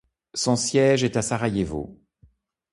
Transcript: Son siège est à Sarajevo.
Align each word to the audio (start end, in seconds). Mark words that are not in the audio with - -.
Son 0.33 0.55
siège 0.55 1.03
est 1.03 1.15
à 1.15 1.21
Sarajevo. 1.21 1.99